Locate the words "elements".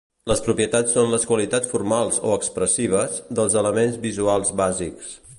3.63-3.99